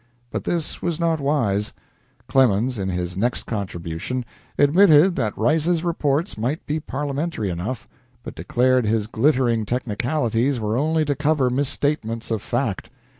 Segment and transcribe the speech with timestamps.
[0.31, 1.73] But this was not wise.
[2.27, 4.25] Clemens, in his next contribution,
[4.57, 7.87] admitted that Rice's reports might be parliamentary enough,
[8.23, 12.89] but declared his glittering technicalities were only to cover misstatements of fact.